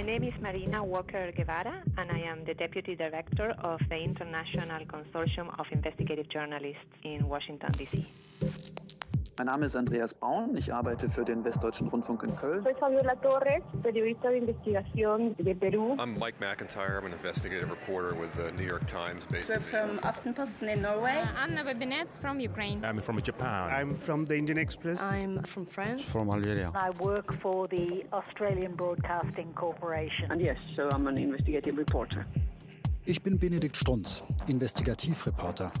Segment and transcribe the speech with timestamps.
[0.00, 4.80] My name is Marina Walker Guevara, and I am the Deputy Director of the International
[4.86, 8.06] Consortium of Investigative Journalists in Washington, D.C.
[9.40, 12.62] Mein Name ist Andreas Braun, ich arbeite für den Westdeutschen Rundfunk in Köln.
[12.62, 15.96] Soy Fabiola Torres, periodista de investigación de Perú.
[15.98, 16.98] I'm Mike McIntyre.
[16.98, 20.82] I'm an investigative reporter with the New York Times based We're in from Aftenposten in
[20.82, 21.22] Norway.
[21.22, 22.84] Uh, Anna Babinets from Ukraine.
[22.84, 23.70] I'm from Japan.
[23.72, 25.00] I'm from the Indian Express.
[25.00, 26.02] I'm from France.
[26.02, 26.70] From Algeria.
[26.74, 30.30] I work for the Australian Broadcasting Corporation.
[30.30, 32.26] And yes, so I'm an investigative reporter.
[33.06, 35.72] Ich bin Benedikt Strunz, Investigativreporter.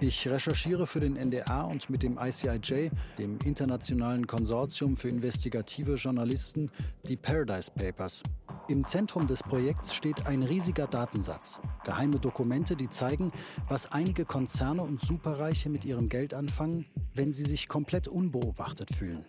[0.00, 6.70] Ich recherchiere für den NDR und mit dem ICIJ, dem Internationalen Konsortium für investigative Journalisten,
[7.08, 8.22] die Paradise Papers.
[8.68, 11.60] Im Zentrum des Projekts steht ein riesiger Datensatz.
[11.84, 13.32] Geheime Dokumente, die zeigen,
[13.66, 19.24] was einige Konzerne und Superreiche mit ihrem Geld anfangen, wenn sie sich komplett unbeobachtet fühlen.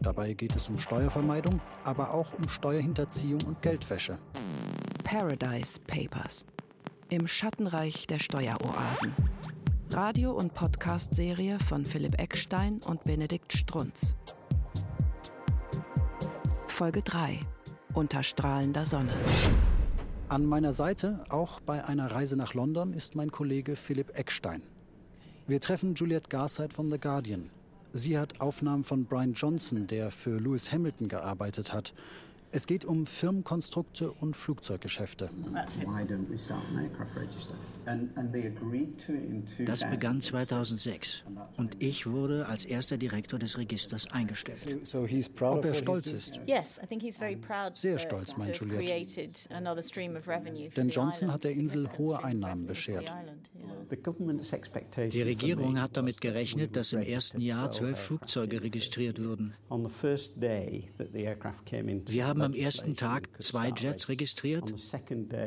[0.00, 4.18] Dabei geht es um Steuervermeidung, aber auch um Steuerhinterziehung und Geldwäsche.
[5.04, 6.44] Paradise Papers.
[7.08, 9.14] Im Schattenreich der Steueroasen.
[9.92, 14.14] Radio- und Podcast-Serie von Philipp Eckstein und Benedikt Strunz.
[16.66, 17.38] Folge 3.
[17.92, 19.12] Unter strahlender Sonne.
[20.30, 24.62] An meiner Seite, auch bei einer Reise nach London, ist mein Kollege Philipp Eckstein.
[25.46, 27.50] Wir treffen Juliette Garside von The Guardian.
[27.92, 31.92] Sie hat Aufnahmen von Brian Johnson, der für Lewis Hamilton gearbeitet hat.
[32.54, 35.30] Es geht um Firmenkonstrukte und Flugzeuggeschäfte.
[39.64, 41.24] Das begann 2006
[41.56, 44.66] und ich wurde als erster Direktor des Registers eingestellt.
[45.40, 46.40] Ob er stolz ist?
[47.74, 49.28] Sehr stolz, meint Juliette.
[50.76, 53.10] Denn Johnson hat der Insel hohe Einnahmen beschert.
[55.12, 59.54] Die Regierung hat damit gerechnet, dass im ersten Jahr zwölf Flugzeuge registriert würden.
[62.06, 64.64] Wir haben am ersten Tag zwei Jets registriert,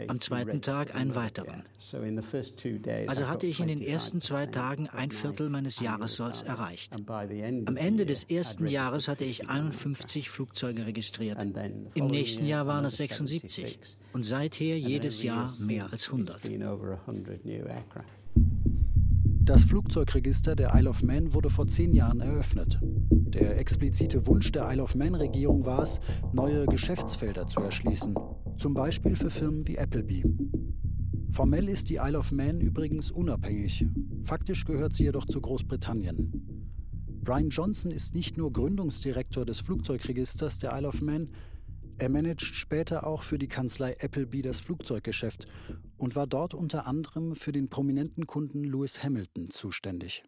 [0.08, 1.64] am zweiten Tag einen weiteren.
[3.08, 6.94] Also hatte ich in den ersten zwei Tagen ein Viertel meines Jahressolls erreicht.
[6.96, 11.44] Am Ende des ersten Jahres hatte ich 51 Flugzeuge registriert.
[11.94, 13.78] Im nächsten Jahr waren es 76
[14.14, 16.42] und seither jedes Jahr mehr als 100.
[19.46, 22.80] Das Flugzeugregister der Isle of Man wurde vor zehn Jahren eröffnet.
[22.82, 26.00] Der explizite Wunsch der Isle of Man-Regierung war es,
[26.34, 28.16] neue Geschäftsfelder zu erschließen,
[28.58, 30.24] zum Beispiel für Firmen wie Appleby.
[31.30, 33.86] Formell ist die Isle of Man übrigens unabhängig,
[34.24, 36.32] faktisch gehört sie jedoch zu Großbritannien.
[37.24, 41.30] Brian Johnson ist nicht nur Gründungsdirektor des Flugzeugregisters der Isle of Man,
[41.98, 45.48] er managt später auch für die Kanzlei Appleby das Flugzeuggeschäft
[45.98, 50.24] und war dort unter anderem für den prominenten Kunden Lewis Hamilton zuständig.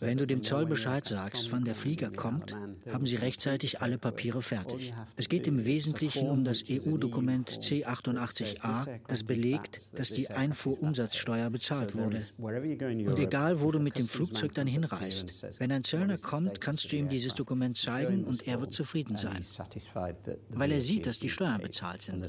[0.00, 2.56] Wenn du dem Zoll Bescheid sagst, wann der Flieger kommt,
[2.90, 4.92] haben sie rechtzeitig alle Papiere fertig.
[5.16, 12.20] Es geht im Wesentlichen um das EU-Dokument C88a, das belegt, dass die Einfuhrumsatzsteuer bezahlt wurde.
[12.38, 16.96] Und egal, wo du mit dem Flugzeug dann hinreist, wenn ein Zöllner kommt, kannst du
[16.96, 19.44] ihm dieses Dokument zeigen und er wird zufrieden sein,
[20.48, 22.24] weil er sieht, dass die Steuern bezahlt sind.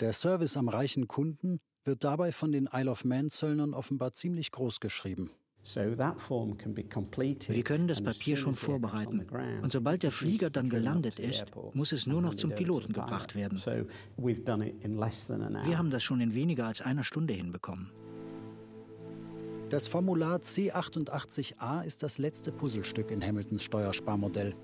[0.00, 4.80] Der Service am reichen Kunden wird dabei von den Isle of Man-Zöllnern offenbar ziemlich groß
[4.80, 5.30] geschrieben.
[5.62, 9.26] Wir können das Papier schon vorbereiten.
[9.62, 13.60] Und sobald der Flieger dann gelandet ist, muss es nur noch zum Piloten gebracht werden.
[14.16, 17.90] Wir haben das schon in weniger als einer Stunde hinbekommen.
[19.68, 24.54] Das Formular C88a ist das letzte Puzzlestück in Hamiltons Steuersparmodell.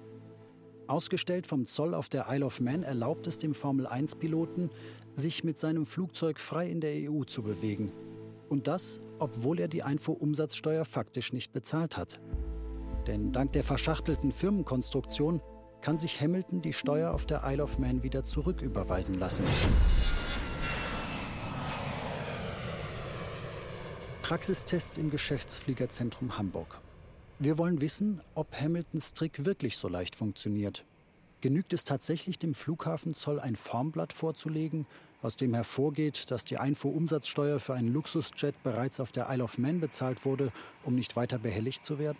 [0.88, 4.70] Ausgestellt vom Zoll auf der Isle of Man erlaubt es dem Formel-1-Piloten,
[5.14, 7.92] sich mit seinem Flugzeug frei in der EU zu bewegen.
[8.48, 12.20] Und das, obwohl er die Einfuhrumsatzsteuer faktisch nicht bezahlt hat.
[13.08, 15.41] Denn dank der verschachtelten Firmenkonstruktion
[15.80, 19.44] kann sich Hamilton die Steuer auf der Isle of Man wieder zurücküberweisen lassen.
[24.22, 26.80] Praxistests im Geschäftsfliegerzentrum Hamburg.
[27.38, 30.86] Wir wollen wissen, ob Hamiltons Trick wirklich so leicht funktioniert.
[31.42, 34.87] Genügt es tatsächlich, dem Flughafenzoll ein Formblatt vorzulegen,
[35.20, 39.81] aus dem hervorgeht, dass die Einfuhrumsatzsteuer für einen Luxusjet bereits auf der Isle of Man
[39.81, 40.50] bezahlt wurde,
[40.82, 42.16] um nicht weiter behelligt zu werden?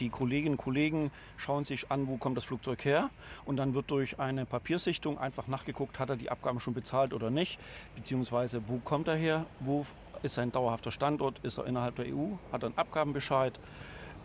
[0.00, 3.08] Die Kolleginnen und Kollegen schauen sich an, wo kommt das Flugzeug her.
[3.46, 7.30] Und dann wird durch eine Papiersichtung einfach nachgeguckt, hat er die Abgaben schon bezahlt oder
[7.30, 7.58] nicht.
[7.94, 9.86] Beziehungsweise, wo kommt er her, wo
[10.22, 13.58] ist sein dauerhafter Standort, ist er innerhalb der EU, hat er einen Abgabenbescheid.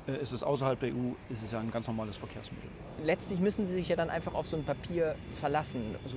[0.08, 2.70] Äh, ist es außerhalb der EU, ist es ja ein ganz normales Verkehrsmittel.
[3.04, 5.82] Letztlich müssen Sie sich ja dann einfach auf so ein Papier verlassen.
[6.04, 6.16] Also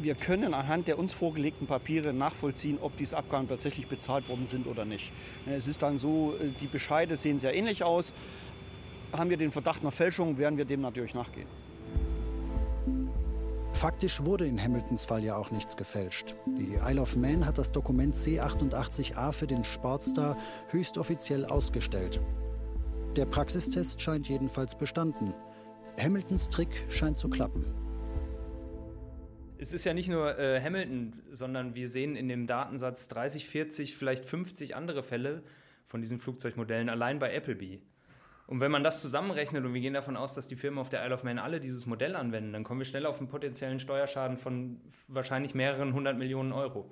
[0.00, 4.66] wir können anhand der uns vorgelegten Papiere nachvollziehen, ob diese Abgaben tatsächlich bezahlt worden sind
[4.66, 5.12] oder nicht.
[5.46, 8.12] Äh, es ist dann so, äh, die Bescheide sehen sehr ähnlich aus.
[9.12, 11.46] Haben wir den Verdacht nach Fälschung, werden wir dem natürlich nachgehen.
[13.72, 16.34] Faktisch wurde in Hamiltons Fall ja auch nichts gefälscht.
[16.46, 20.36] Die Isle of Man hat das Dokument C88A für den Sportstar
[20.70, 22.20] höchstoffiziell ausgestellt.
[23.18, 25.34] Der Praxistest scheint jedenfalls bestanden.
[25.98, 27.64] Hamiltons Trick scheint zu klappen.
[29.58, 33.96] Es ist ja nicht nur äh, Hamilton, sondern wir sehen in dem Datensatz 30, 40,
[33.96, 35.42] vielleicht 50 andere Fälle
[35.84, 37.82] von diesen Flugzeugmodellen allein bei Appleby.
[38.46, 41.04] Und wenn man das zusammenrechnet und wir gehen davon aus, dass die Firmen auf der
[41.04, 44.36] Isle of Man alle dieses Modell anwenden, dann kommen wir schnell auf einen potenziellen Steuerschaden
[44.36, 46.88] von wahrscheinlich mehreren hundert Millionen Euro.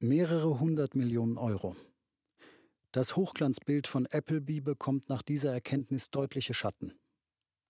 [0.00, 1.74] Mehrere hundert Millionen Euro.
[2.92, 6.92] Das Hochglanzbild von Appleby bekommt nach dieser Erkenntnis deutliche Schatten.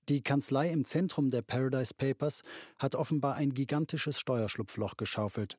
[0.09, 2.43] Die Kanzlei im Zentrum der Paradise Papers
[2.77, 5.59] hat offenbar ein gigantisches Steuerschlupfloch geschaufelt.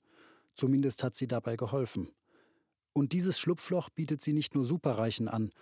[0.53, 2.11] Zumindest hat sie dabei geholfen.
[2.91, 5.53] Und dieses Schlupfloch bietet sie nicht nur Superreichen an.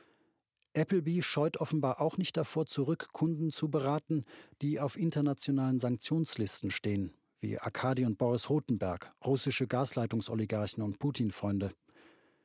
[0.75, 4.23] Appleby scheut offenbar auch nicht davor zurück, Kunden zu beraten,
[4.63, 11.71] die auf internationalen Sanktionslisten stehen, wie Arkadi und Boris Rothenberg, russische Gasleitungsoligarchen und Putin-Freunde.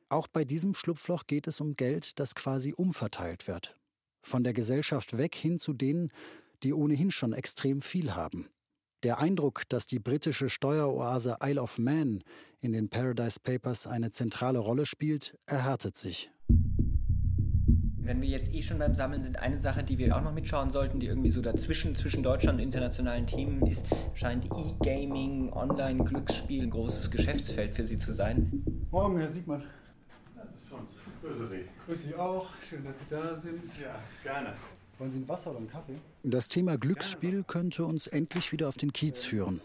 [0.09, 3.75] Auch bei diesem Schlupfloch geht es um Geld, das quasi umverteilt wird.
[4.21, 6.11] Von der Gesellschaft weg hin zu denen,
[6.63, 8.47] die ohnehin schon extrem viel haben.
[9.03, 12.23] Der Eindruck, dass die britische Steueroase Isle of Man
[12.61, 16.31] in den Paradise Papers eine zentrale Rolle spielt, erhärtet sich.
[17.97, 20.69] Wenn wir jetzt eh schon beim Sammeln sind, eine Sache, die wir auch noch mitschauen
[20.71, 26.69] sollten, die irgendwie so dazwischen, zwischen Deutschland und internationalen Themen ist, scheint E-Gaming, Online-Glücksspiel ein
[26.69, 28.63] großes Geschäftsfeld für Sie zu sein.
[28.89, 29.63] Morgen, Herr Siegmann.
[31.27, 31.65] Grüße Sie.
[31.85, 32.47] Grüße Sie auch.
[32.69, 33.63] Schön, dass Sie da sind.
[33.81, 34.55] Ja, gerne.
[34.97, 35.97] Wollen Sie ein Wasser oder einen Kaffee?
[36.23, 39.59] Das Thema Glücksspiel könnte uns endlich wieder auf den Kiez führen.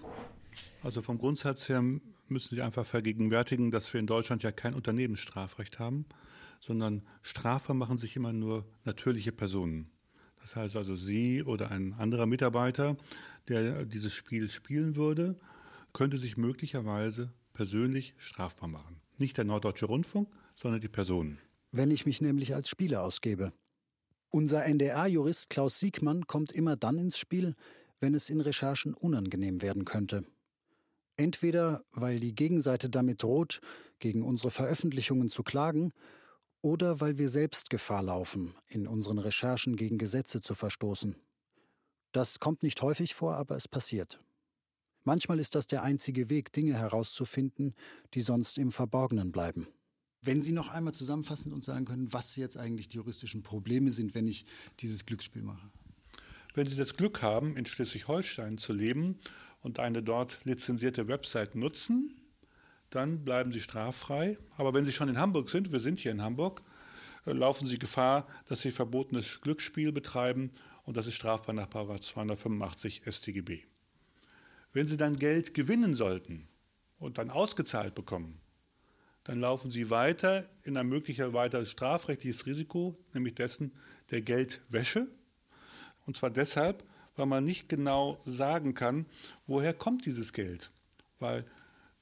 [0.82, 1.82] Also vom Grundsatz her
[2.28, 6.04] müssen Sie einfach vergegenwärtigen, dass wir in Deutschland ja kein Unternehmensstrafrecht haben,
[6.60, 9.88] sondern strafbar machen sich immer nur natürliche Personen.
[10.40, 12.96] Das heißt also Sie oder ein anderer Mitarbeiter,
[13.46, 15.38] der dieses Spiel spielen würde,
[15.92, 19.00] könnte sich möglicherweise persönlich strafbar machen.
[19.18, 21.38] Nicht der Norddeutsche Rundfunk, sondern die Personen.
[21.74, 23.50] Wenn ich mich nämlich als Spieler ausgebe.
[24.28, 27.54] Unser NDR-Jurist Klaus Siegmann kommt immer dann ins Spiel,
[27.98, 30.26] wenn es in Recherchen unangenehm werden könnte.
[31.16, 33.60] Entweder weil die Gegenseite damit droht,
[34.00, 35.92] gegen unsere Veröffentlichungen zu klagen,
[36.60, 41.16] oder weil wir selbst Gefahr laufen, in unseren Recherchen gegen Gesetze zu verstoßen.
[42.12, 44.20] Das kommt nicht häufig vor, aber es passiert.
[45.04, 47.74] Manchmal ist das der einzige Weg, Dinge herauszufinden,
[48.12, 49.68] die sonst im Verborgenen bleiben.
[50.24, 54.14] Wenn Sie noch einmal zusammenfassend uns sagen können, was jetzt eigentlich die juristischen Probleme sind,
[54.14, 54.46] wenn ich
[54.78, 55.68] dieses Glücksspiel mache.
[56.54, 59.18] Wenn Sie das Glück haben, in Schleswig-Holstein zu leben
[59.62, 62.14] und eine dort lizenzierte Website nutzen,
[62.90, 64.38] dann bleiben Sie straffrei.
[64.56, 66.62] Aber wenn Sie schon in Hamburg sind, wir sind hier in Hamburg,
[67.26, 70.52] äh, laufen Sie Gefahr, dass Sie verbotenes Glücksspiel betreiben
[70.84, 73.62] und das ist strafbar nach 285 StGB.
[74.72, 76.46] Wenn Sie dann Geld gewinnen sollten
[76.98, 78.41] und dann ausgezahlt bekommen,
[79.24, 83.72] dann laufen sie weiter in ein möglicherweise strafrechtliches Risiko, nämlich dessen
[84.10, 85.08] der Geldwäsche.
[86.06, 86.84] Und zwar deshalb,
[87.16, 89.06] weil man nicht genau sagen kann,
[89.46, 90.72] woher kommt dieses Geld.
[91.20, 91.44] Weil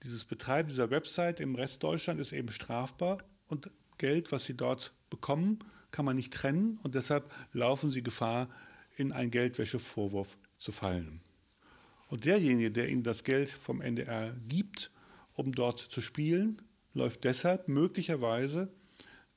[0.03, 3.19] dieses Betreiben dieser Website im Rest Deutschland ist eben strafbar
[3.49, 5.59] und Geld, was sie dort bekommen,
[5.91, 8.49] kann man nicht trennen und deshalb laufen sie Gefahr,
[8.97, 11.21] in einen Geldwäschevorwurf zu fallen.
[12.09, 14.91] Und derjenige, der ihnen das Geld vom NDR gibt,
[15.35, 16.61] um dort zu spielen,
[16.95, 18.73] läuft deshalb möglicherweise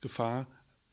[0.00, 0.46] Gefahr,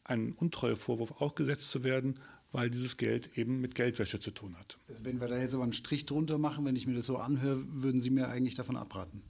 [0.04, 2.20] einen Untreuevorwurf aufgesetzt zu werden,
[2.52, 4.78] weil dieses Geld eben mit Geldwäsche zu tun hat.
[4.88, 7.18] Also wenn wir da jetzt aber einen Strich drunter machen, wenn ich mir das so
[7.18, 9.22] anhöre, würden Sie mir eigentlich davon abraten?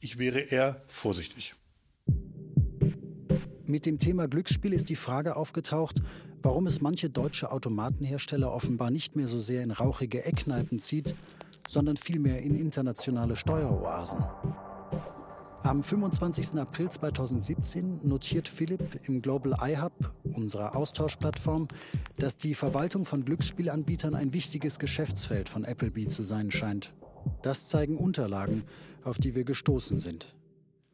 [0.00, 1.54] Ich wäre eher vorsichtig.
[3.66, 6.00] Mit dem Thema Glücksspiel ist die Frage aufgetaucht,
[6.42, 11.14] warum es manche deutsche Automatenhersteller offenbar nicht mehr so sehr in rauchige Eckkneipen zieht,
[11.68, 14.24] sondern vielmehr in internationale Steueroasen.
[15.68, 16.58] Am 25.
[16.58, 21.68] April 2017 notiert Philipp im Global iHub, unserer Austauschplattform,
[22.16, 26.94] dass die Verwaltung von Glücksspielanbietern ein wichtiges Geschäftsfeld von Appleby zu sein scheint.
[27.42, 28.64] Das zeigen Unterlagen,
[29.04, 30.34] auf die wir gestoßen sind.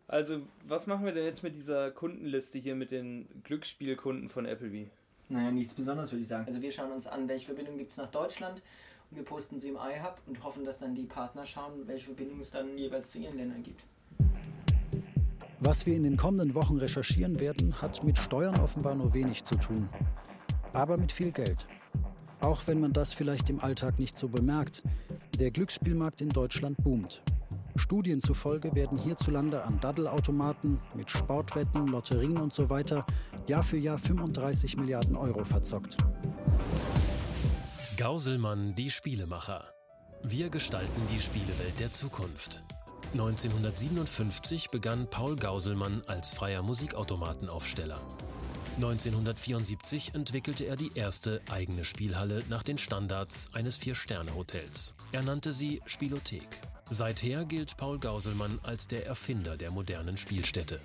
[0.08, 4.90] Also, was machen wir denn jetzt mit dieser Kundenliste hier mit den Glücksspielkunden von Appleby?
[5.28, 6.46] Naja, nichts Besonderes würde ich sagen.
[6.48, 8.60] Also wir schauen uns an, welche Verbindungen gibt es nach Deutschland
[9.12, 12.42] und wir posten sie im iHub und hoffen, dass dann die Partner schauen, welche Verbindungen
[12.42, 13.80] es dann jeweils zu ihren Ländern gibt.
[15.66, 19.54] Was wir in den kommenden Wochen recherchieren werden, hat mit Steuern offenbar nur wenig zu
[19.54, 19.88] tun.
[20.74, 21.66] Aber mit viel Geld.
[22.40, 24.82] Auch wenn man das vielleicht im Alltag nicht so bemerkt,
[25.38, 27.22] der Glücksspielmarkt in Deutschland boomt.
[27.76, 33.06] Studien zufolge werden hierzulande an Daddelautomaten mit Sportwetten, Lotterien und so weiter
[33.46, 35.96] Jahr für Jahr 35 Milliarden Euro verzockt.
[37.96, 39.64] Gauselmann, die Spielemacher.
[40.22, 42.62] Wir gestalten die Spielewelt der Zukunft.
[43.12, 48.00] 1957 begann Paul Gauselmann als freier Musikautomatenaufsteller.
[48.76, 54.94] 1974 entwickelte er die erste eigene Spielhalle nach den Standards eines Vier-Sterne-Hotels.
[55.12, 56.48] Er nannte sie Spielothek.
[56.90, 60.80] Seither gilt Paul Gauselmann als der Erfinder der modernen Spielstätte.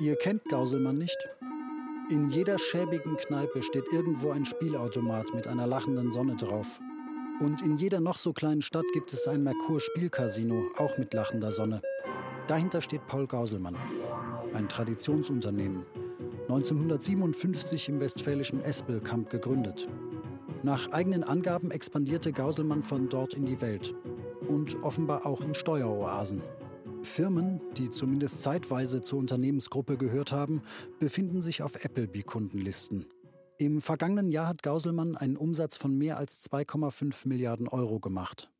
[0.00, 1.18] Ihr kennt Gauselmann nicht?
[2.10, 6.80] In jeder schäbigen Kneipe steht irgendwo ein Spielautomat mit einer lachenden Sonne drauf.
[7.40, 11.82] Und in jeder noch so kleinen Stadt gibt es ein Merkur-Spielcasino, auch mit lachender Sonne.
[12.48, 13.76] Dahinter steht Paul Gauselmann,
[14.54, 15.86] ein Traditionsunternehmen,
[16.48, 19.88] 1957 im westfälischen Espelkamp gegründet.
[20.64, 23.94] Nach eigenen Angaben expandierte Gauselmann von dort in die Welt
[24.48, 26.42] und offenbar auch in Steueroasen.
[27.02, 30.62] Firmen, die zumindest zeitweise zur Unternehmensgruppe gehört haben,
[30.98, 33.06] befinden sich auf Appleby-Kundenlisten.
[33.60, 38.52] Im vergangenen Jahr hat Gauselmann einen Umsatz von mehr als 2,5 Milliarden Euro gemacht.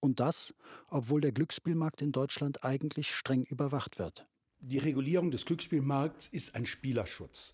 [0.00, 0.54] Und das,
[0.88, 4.26] obwohl der Glücksspielmarkt in Deutschland eigentlich streng überwacht wird.
[4.60, 7.52] Die Regulierung des Glücksspielmarkts ist ein Spielerschutz.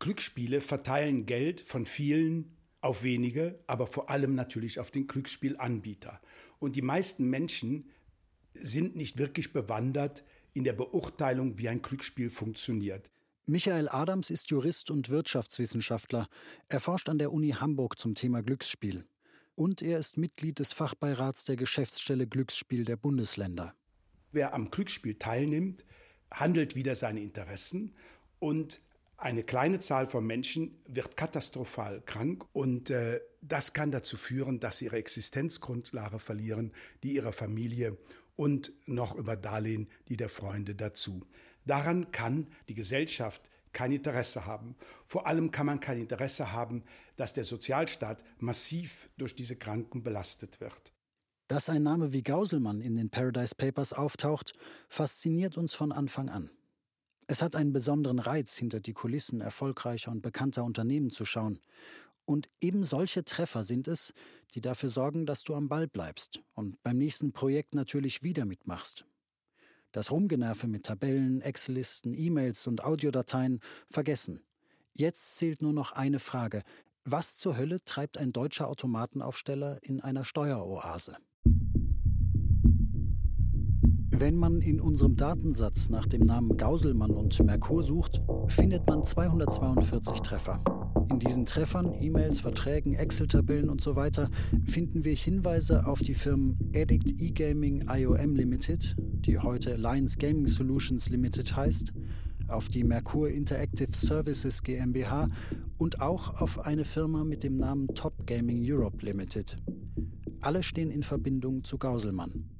[0.00, 6.20] Glücksspiele verteilen Geld von vielen auf wenige, aber vor allem natürlich auf den Glücksspielanbieter.
[6.58, 7.88] Und die meisten Menschen
[8.52, 13.12] sind nicht wirklich bewandert in der Beurteilung, wie ein Glücksspiel funktioniert.
[13.48, 16.26] Michael Adams ist Jurist und Wirtschaftswissenschaftler.
[16.68, 19.06] Er forscht an der Uni Hamburg zum Thema Glücksspiel.
[19.54, 23.76] Und er ist Mitglied des Fachbeirats der Geschäftsstelle Glücksspiel der Bundesländer.
[24.32, 25.84] Wer am Glücksspiel teilnimmt,
[26.28, 27.94] handelt wieder seine Interessen
[28.40, 28.80] und
[29.16, 34.78] eine kleine Zahl von Menschen wird katastrophal krank und äh, das kann dazu führen, dass
[34.78, 36.72] sie ihre Existenzgrundlage verlieren,
[37.04, 37.96] die ihrer Familie
[38.34, 41.24] und noch über Darlehen, die der Freunde dazu.
[41.66, 44.74] Daran kann die Gesellschaft kein Interesse haben.
[45.04, 46.82] Vor allem kann man kein Interesse haben,
[47.16, 50.92] dass der Sozialstaat massiv durch diese Kranken belastet wird.
[51.48, 54.54] Dass ein Name wie Gauselmann in den Paradise Papers auftaucht,
[54.88, 56.50] fasziniert uns von Anfang an.
[57.28, 61.60] Es hat einen besonderen Reiz, hinter die Kulissen erfolgreicher und bekannter Unternehmen zu schauen.
[62.24, 64.14] Und eben solche Treffer sind es,
[64.54, 69.04] die dafür sorgen, dass du am Ball bleibst und beim nächsten Projekt natürlich wieder mitmachst.
[69.96, 74.42] Das Rumgenerve mit Tabellen, Excel-Listen, E-Mails und Audiodateien vergessen.
[74.92, 76.64] Jetzt zählt nur noch eine Frage.
[77.06, 81.16] Was zur Hölle treibt ein deutscher Automatenaufsteller in einer Steueroase?
[84.10, 90.20] Wenn man in unserem Datensatz nach dem Namen Gauselmann und Merkur sucht, findet man 242
[90.20, 90.62] Treffer.
[91.08, 94.28] In diesen Treffern, E-Mails, Verträgen, Excel-Tabellen und so weiter
[94.64, 101.08] finden wir Hinweise auf die Firmen Addict E-Gaming IOM Limited, die heute Alliance Gaming Solutions
[101.08, 101.92] Limited heißt,
[102.48, 105.28] auf die Merkur Interactive Services GmbH
[105.78, 109.58] und auch auf eine Firma mit dem Namen Top Gaming Europe Limited.
[110.40, 112.50] Alle stehen in Verbindung zu Gauselmann.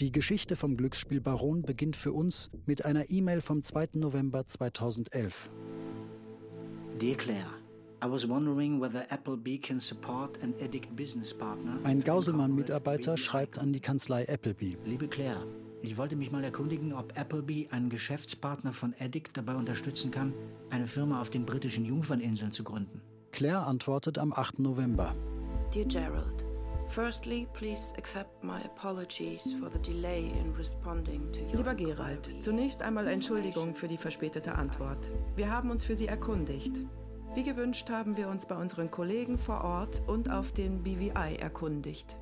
[0.00, 3.88] Die Geschichte vom Glücksspielbaron beginnt für uns mit einer E-Mail vom 2.
[3.94, 5.50] November 2011.
[6.98, 7.52] Dear Claire,
[8.02, 11.78] I was wondering whether Appleby can support an Addict business partner.
[11.84, 14.76] Ein Gauselmann-Mitarbeiter schreibt an die Kanzlei Appleby.
[14.84, 15.46] Liebe Claire,
[15.80, 20.34] ich wollte mich mal erkundigen, ob Appleby einen Geschäftspartner von Addict dabei unterstützen kann,
[20.70, 23.00] eine Firma auf den britischen Jungferninseln zu gründen.
[23.30, 24.58] Claire antwortet am 8.
[24.58, 25.14] November.
[25.72, 26.44] Dear Gerald,
[26.88, 32.82] Firstly, please accept my apologies for the delay in responding to your Lieber Gerald, zunächst
[32.82, 35.12] einmal Entschuldigung für die verspätete Antwort.
[35.36, 36.82] Wir haben uns für Sie erkundigt.
[37.34, 42.16] Wie gewünscht haben wir uns bei unseren Kollegen vor Ort und auf dem BVI erkundigt.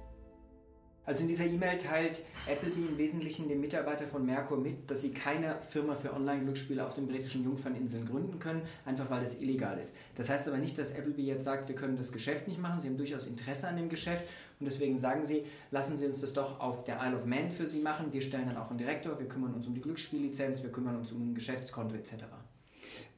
[1.07, 5.13] Also in dieser E-Mail teilt Appleby im Wesentlichen den Mitarbeiter von Merkur mit, dass sie
[5.13, 9.95] keine Firma für Online-Glücksspiele auf den britischen Jungferninseln gründen können, einfach weil es illegal ist.
[10.17, 12.81] Das heißt aber nicht, dass Appleby jetzt sagt, wir können das Geschäft nicht machen.
[12.81, 14.27] Sie haben durchaus Interesse an dem Geschäft
[14.59, 17.67] und deswegen sagen sie, lassen Sie uns das doch auf der Isle of Man für
[17.67, 18.13] Sie machen.
[18.13, 21.13] Wir stellen dann auch einen Direktor, wir kümmern uns um die Glücksspiellizenz, wir kümmern uns
[21.13, 22.25] um ein Geschäftskonto etc.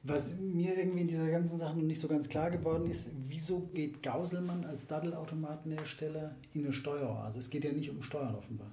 [0.09, 3.69] Was mir irgendwie in dieser ganzen Sache noch nicht so ganz klar geworden ist, wieso
[3.75, 7.38] geht Gauselmann als Daddelautomatenhersteller in eine Steueroase?
[7.38, 8.71] Es geht ja nicht um Steuern offenbar.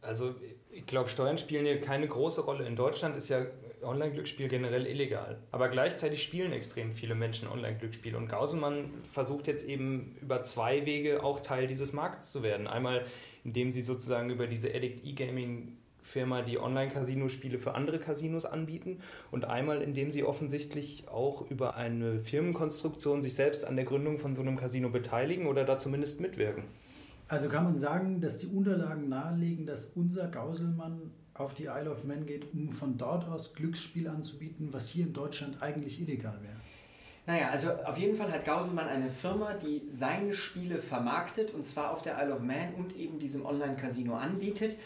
[0.00, 0.34] Also
[0.70, 2.66] ich glaube, Steuern spielen hier keine große Rolle.
[2.66, 3.44] In Deutschland ist ja
[3.82, 5.38] Online-Glücksspiel generell illegal.
[5.52, 8.16] Aber gleichzeitig spielen extrem viele Menschen Online-Glücksspiel.
[8.16, 12.66] Und Gauselmann versucht jetzt eben über zwei Wege auch Teil dieses Marktes zu werden.
[12.66, 13.04] Einmal,
[13.44, 19.44] indem sie sozusagen über diese Addict E-Gaming Firma, die Online-Casino-Spiele für andere Casinos anbieten und
[19.44, 24.40] einmal, indem sie offensichtlich auch über eine Firmenkonstruktion sich selbst an der Gründung von so
[24.40, 26.64] einem Casino beteiligen oder da zumindest mitwirken.
[27.28, 32.04] Also kann man sagen, dass die Unterlagen nahelegen, dass unser Gauselmann auf die Isle of
[32.04, 36.56] Man geht, um von dort aus Glücksspiel anzubieten, was hier in Deutschland eigentlich illegal wäre.
[37.26, 41.90] Naja, also auf jeden Fall hat Gauselmann eine Firma, die seine Spiele vermarktet und zwar
[41.90, 44.76] auf der Isle of Man und eben diesem Online-Casino anbietet.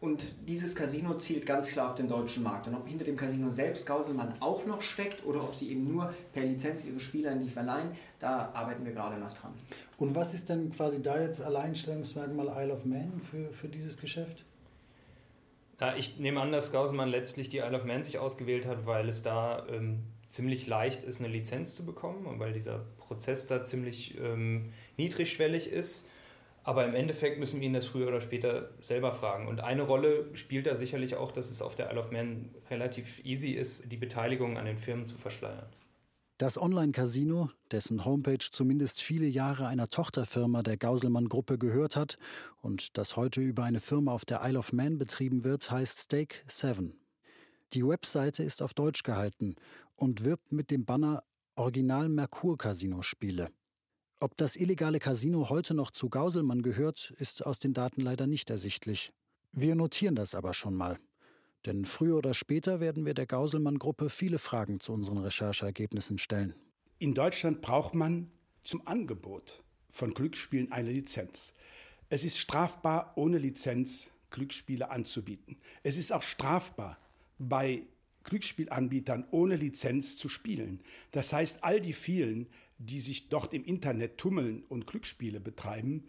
[0.00, 2.68] Und dieses Casino zielt ganz klar auf den deutschen Markt.
[2.68, 6.12] Und ob hinter dem Casino selbst Gauselmann auch noch steckt oder ob sie eben nur
[6.34, 7.88] per Lizenz ihre Spiele an die verleihen,
[8.18, 9.52] da arbeiten wir gerade noch dran.
[9.96, 14.44] Und was ist denn quasi da jetzt Alleinstellungsmerkmal Isle of Man für, für dieses Geschäft?
[15.80, 19.08] Ja, ich nehme an, dass Gauselmann letztlich die Isle of Man sich ausgewählt hat, weil
[19.08, 23.62] es da ähm, ziemlich leicht ist, eine Lizenz zu bekommen und weil dieser Prozess da
[23.62, 26.06] ziemlich ähm, niedrigschwellig ist.
[26.66, 29.46] Aber im Endeffekt müssen wir ihn das früher oder später selber fragen.
[29.46, 33.24] Und eine Rolle spielt da sicherlich auch, dass es auf der Isle of Man relativ
[33.24, 35.68] easy ist, die Beteiligung an den Firmen zu verschleiern.
[36.38, 42.18] Das Online-Casino, dessen Homepage zumindest viele Jahre einer Tochterfirma der Gauselmann-Gruppe gehört hat
[42.60, 46.38] und das heute über eine Firma auf der Isle of Man betrieben wird, heißt Stake
[46.48, 46.98] 7.
[47.74, 49.54] Die Webseite ist auf Deutsch gehalten
[49.94, 51.22] und wirbt mit dem Banner
[51.54, 53.52] Original Merkur Casino Spiele.
[54.18, 58.48] Ob das illegale Casino heute noch zu Gauselmann gehört, ist aus den Daten leider nicht
[58.48, 59.12] ersichtlich.
[59.52, 60.98] Wir notieren das aber schon mal.
[61.66, 66.54] Denn früher oder später werden wir der Gauselmann-Gruppe viele Fragen zu unseren Rechercheergebnissen stellen.
[66.98, 68.30] In Deutschland braucht man
[68.64, 71.52] zum Angebot von Glücksspielen eine Lizenz.
[72.08, 75.58] Es ist strafbar, ohne Lizenz Glücksspiele anzubieten.
[75.82, 76.96] Es ist auch strafbar,
[77.38, 77.82] bei
[78.24, 80.80] Glücksspielanbietern ohne Lizenz zu spielen.
[81.10, 86.04] Das heißt, all die vielen, die sich dort im Internet tummeln und Glücksspiele betreiben,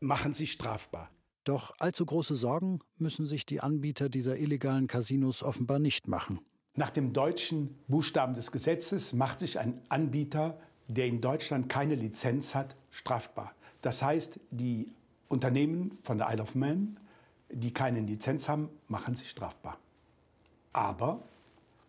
[0.00, 1.10] machen sich strafbar.
[1.44, 6.40] Doch allzu große Sorgen müssen sich die Anbieter dieser illegalen Casinos offenbar nicht machen.
[6.74, 12.54] Nach dem deutschen Buchstaben des Gesetzes macht sich ein Anbieter, der in Deutschland keine Lizenz
[12.54, 13.54] hat, strafbar.
[13.80, 14.92] Das heißt, die
[15.28, 16.98] Unternehmen von der Isle of Man,
[17.50, 19.78] die keine Lizenz haben, machen sich strafbar.
[20.72, 21.22] Aber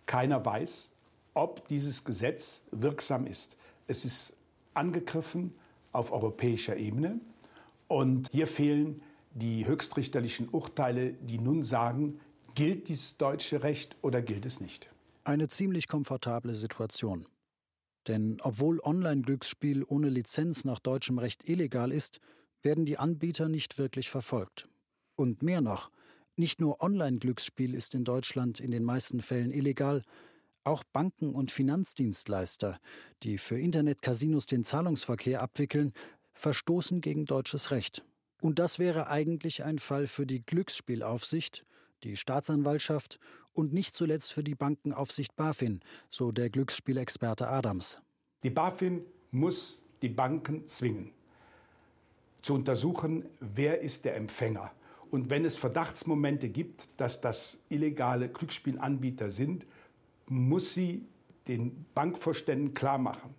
[0.05, 0.91] keiner weiß,
[1.33, 3.57] ob dieses Gesetz wirksam ist.
[3.89, 4.37] Es ist
[4.75, 5.51] angegriffen
[5.93, 7.19] auf europäischer Ebene
[7.87, 9.01] und hier fehlen
[9.33, 12.19] die höchstrichterlichen Urteile, die nun sagen,
[12.53, 14.91] gilt dieses deutsche Recht oder gilt es nicht.
[15.23, 17.25] Eine ziemlich komfortable Situation.
[18.07, 22.19] Denn obwohl Online-Glücksspiel ohne Lizenz nach deutschem Recht illegal ist,
[22.61, 24.67] werden die Anbieter nicht wirklich verfolgt.
[25.15, 25.89] Und mehr noch,
[26.35, 30.03] nicht nur Online-Glücksspiel ist in Deutschland in den meisten Fällen illegal,
[30.69, 32.79] auch Banken und Finanzdienstleister,
[33.23, 35.93] die für Internetcasinos den Zahlungsverkehr abwickeln,
[36.33, 38.05] verstoßen gegen deutsches Recht.
[38.41, 41.65] Und das wäre eigentlich ein Fall für die Glücksspielaufsicht,
[42.03, 43.19] die Staatsanwaltschaft
[43.51, 48.01] und nicht zuletzt für die Bankenaufsicht BaFin, so der Glücksspielexperte Adams.
[48.43, 49.01] Die BaFin
[49.31, 51.11] muss die Banken zwingen,
[52.41, 54.71] zu untersuchen, wer ist der Empfänger.
[55.11, 59.65] Und wenn es Verdachtsmomente gibt, dass das illegale Glücksspielanbieter sind,
[60.29, 61.05] muss sie
[61.47, 63.33] den Bankvorständen klar machen,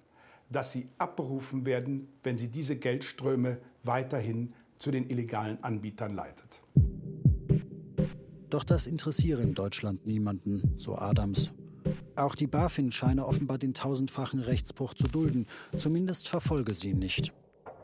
[0.50, 6.61] dass sie abberufen werden, wenn sie diese Geldströme weiterhin zu den illegalen Anbietern leitet.
[8.48, 11.50] Doch das interessiere in Deutschland niemanden, so Adams.
[12.16, 15.46] Auch die BaFin scheine offenbar den tausendfachen Rechtsbruch zu dulden.
[15.79, 17.33] Zumindest verfolge sie ihn nicht.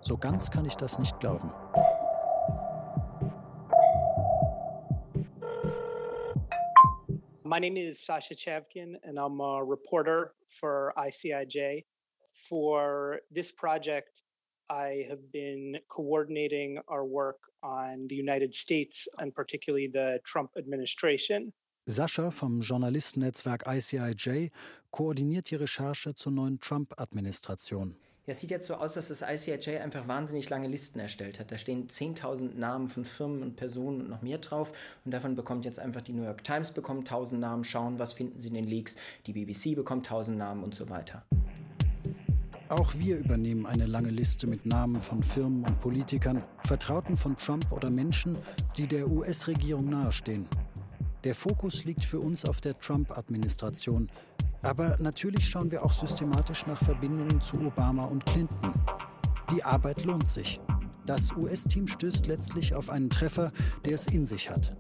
[0.01, 1.51] So ganz kann ich das nicht glauben.
[7.47, 11.85] My name is Sasha Chavkin, and I'm a reporter for ICIJ.
[12.33, 14.23] For this project,
[14.69, 21.53] I have been coordinating our work on the United States and particularly the Trump administration.
[21.89, 24.51] Sascha vom Journalistennetzwerk ICIJ
[24.91, 27.95] koordiniert die Recherche zur neuen Trump-Administration.
[28.27, 31.53] Ja, es sieht jetzt so aus, dass das ICIJ einfach wahnsinnig lange Listen erstellt hat.
[31.53, 34.73] Da stehen 10.000 Namen von Firmen und Personen und noch mehr drauf.
[35.05, 38.41] Und davon bekommt jetzt einfach die New York Times bekommt 1.000 Namen, schauen, was finden
[38.41, 38.97] sie in den Leaks.
[39.27, 41.25] Die BBC bekommt 1.000 Namen und so weiter.
[42.69, 47.71] Auch wir übernehmen eine lange Liste mit Namen von Firmen und Politikern, Vertrauten von Trump
[47.71, 48.37] oder Menschen,
[48.77, 50.49] die der US-Regierung nahestehen.
[51.25, 54.09] Der Fokus liegt für uns auf der Trump-Administration.
[54.63, 58.73] Aber natürlich schauen wir auch systematisch nach Verbindungen zu Obama und Clinton.
[59.53, 60.61] Die Arbeit lohnt sich.
[61.07, 63.53] Das US-Team stößt letztlich auf einen Treffer,
[63.85, 64.77] der es in sich hat.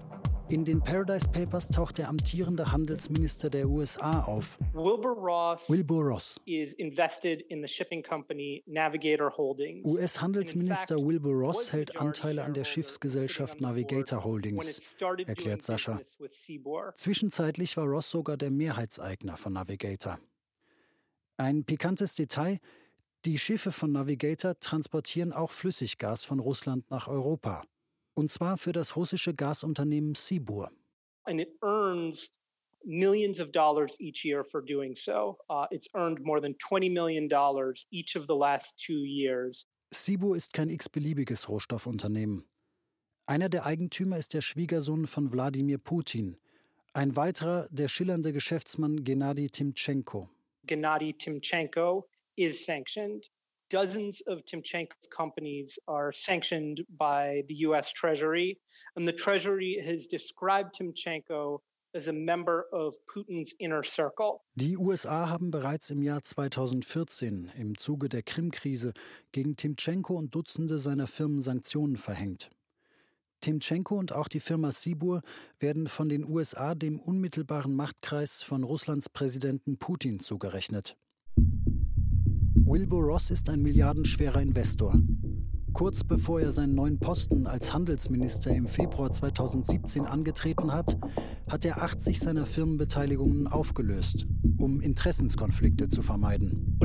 [0.48, 4.60] In den Paradise Papers taucht der amtierende Handelsminister der USA auf.
[4.74, 6.40] Wilbur Ross, Wilbur Ross.
[6.46, 9.84] is invested in the shipping company Navigator Holdings.
[9.84, 16.00] US-Handelsminister Wilbur Ross hält Anteile an der Schiffsgesellschaft Navigator Holdings, erklärt Sascha.
[16.94, 20.20] Zwischenzeitlich war Ross sogar der Mehrheitseigner von Navigator.
[21.38, 22.60] Ein pikantes Detail,
[23.24, 27.64] die Schiffe von Navigator transportieren auch Flüssiggas von Russland nach Europa.
[28.16, 30.70] Und zwar für das russische Gasunternehmen Sibur.
[31.24, 32.30] And it earns
[32.84, 35.36] millions of dollars each year for doing so.
[35.50, 37.28] Uh, it's earned more than $20 million
[37.90, 39.66] each of the last two years.
[39.92, 42.44] Sibu ist kein x-beliebiges Rohstoffunternehmen.
[43.26, 46.36] Einer der Eigentümer ist der Schwiegersohn von Wladimir Putin.
[46.92, 50.30] Ein weiterer, der schillernde Geschäftsmann Gennady Timchenko.
[50.64, 53.30] Gennady Timchenko is sanctioned.
[53.68, 58.60] Dozens of Timchenko's companies are sanctioned by the US Treasury,
[58.94, 61.58] and the Treasury has described Timchenko
[61.92, 64.44] as a member of Putins inner circle.
[64.54, 68.92] Die USA haben bereits im Jahr 2014 im Zuge der Krim-Krise
[69.32, 72.50] gegen Timchenko und Dutzende seiner Firmen Sanktionen verhängt.
[73.40, 75.22] Timchenko und auch die Firma Sibur
[75.58, 80.96] werden von den USA dem unmittelbaren Machtkreis von Russlands Präsidenten Putin zugerechnet.
[82.68, 84.98] Wilbur Ross ist ein milliardenschwerer Investor.
[85.72, 90.98] Kurz bevor er seinen neuen Posten als Handelsminister im Februar 2017 angetreten hat,
[91.48, 94.26] hat er 80 seiner Firmenbeteiligungen aufgelöst,
[94.58, 96.76] um Interessenskonflikte zu vermeiden.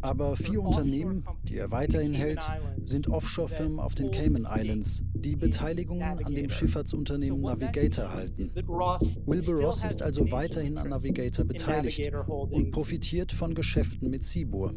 [0.00, 2.40] Aber vier Unternehmen, die er weiterhin hält,
[2.86, 8.52] sind Offshore-Firmen auf den Cayman Islands, die Beteiligungen an dem Schifffahrtsunternehmen Navigator halten.
[8.54, 12.12] Wilbur Ross ist also weiterhin an Navigator beteiligt
[12.50, 14.72] und profitiert von Geschäften mit Seabour.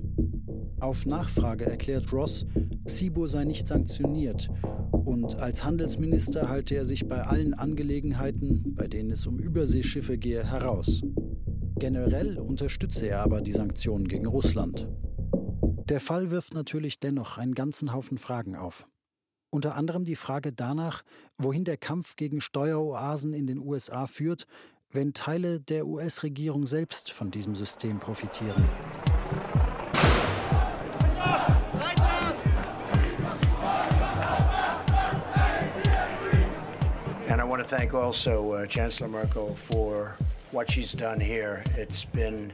[0.80, 2.48] Auf Nachfrage erklärt Ross,
[2.86, 4.50] Sibo sei nicht sanktioniert
[4.92, 10.44] und als Handelsminister halte er sich bei allen Angelegenheiten, bei denen es um Überseeschiffe gehe,
[10.50, 11.04] heraus.
[11.78, 14.88] Generell unterstütze er aber die Sanktionen gegen Russland.
[15.90, 18.88] Der Fall wirft natürlich dennoch einen ganzen Haufen Fragen auf.
[19.52, 21.04] Unter anderem die Frage danach,
[21.38, 24.46] wohin der Kampf gegen Steueroasen in den USA führt,
[24.92, 28.70] wenn Teile der US-Regierung selbst von diesem System profitieren.
[37.28, 40.16] And I want to thank also uh, Chancellor Merkel for
[40.52, 41.64] what she's done here.
[41.76, 42.52] It's been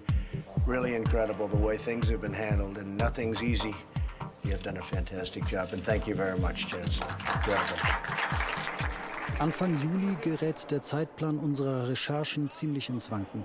[0.66, 3.76] really incredible the way things have been handled, and nothing's easy.
[4.46, 7.08] You have done a fantastic job, and thank you very much, Chancellor.
[9.40, 13.44] Anfang Juli gerät der Zeitplan unserer Recherchen ziemlich ins Wanken.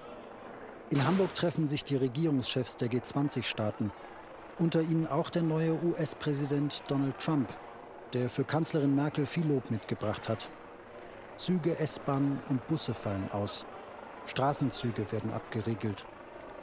[0.90, 3.92] In Hamburg treffen sich die Regierungschefs der G20-Staaten.
[4.58, 7.48] Unter ihnen auch der neue US-Präsident Donald Trump,
[8.12, 10.50] der für Kanzlerin Merkel viel Lob mitgebracht hat.
[11.38, 13.64] Züge, S-Bahnen und Busse fallen aus.
[14.26, 16.04] Straßenzüge werden abgeriegelt.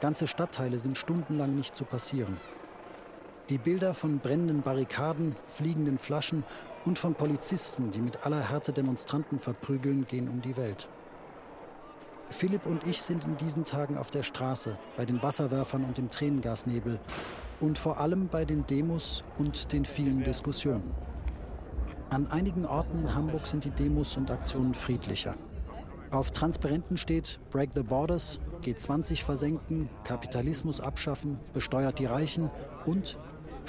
[0.00, 2.36] Ganze Stadtteile sind stundenlang nicht zu passieren.
[3.48, 6.44] Die Bilder von brennenden Barrikaden, fliegenden Flaschen
[6.84, 10.86] und von Polizisten, die mit aller Härte Demonstranten verprügeln, gehen um die Welt.
[12.28, 16.10] Philipp und ich sind in diesen Tagen auf der Straße, bei den Wasserwerfern und dem
[16.10, 17.00] Tränengasnebel
[17.60, 20.94] und vor allem bei den Demos und den vielen Diskussionen.
[22.10, 25.34] An einigen Orten in Hamburg sind die Demos und Aktionen friedlicher.
[26.10, 32.50] Auf Transparenten steht Break the Borders, G20 versenken, Kapitalismus abschaffen, besteuert die Reichen
[32.84, 33.18] und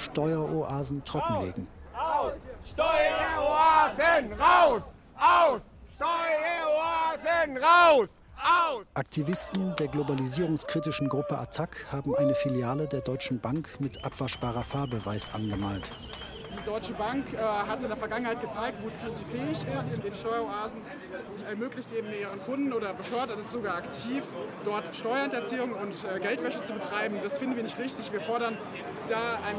[0.00, 1.68] Steueroasen trockenlegen.
[1.94, 2.32] Aus!
[2.72, 4.82] Steueroasen raus!
[5.18, 5.60] Aus!
[5.96, 8.08] Steueroasen raus!
[8.42, 8.84] Aus!
[8.94, 15.34] Aktivisten der globalisierungskritischen Gruppe Attac haben eine Filiale der Deutschen Bank mit abwaschbarer Farbe weiß
[15.34, 15.90] angemalt.
[16.60, 19.94] Die Deutsche Bank äh, hat in der Vergangenheit gezeigt, wozu sie fähig ist.
[19.94, 20.80] In den Steueroasen
[21.28, 24.22] sie ermöglicht eben ihren Kunden oder befördert es sogar aktiv,
[24.64, 27.16] dort Steuerhinterziehung und äh, Geldwäsche zu betreiben.
[27.22, 28.12] Das finden wir nicht richtig.
[28.12, 28.58] Wir fordern
[29.08, 29.16] da
[29.48, 29.56] ein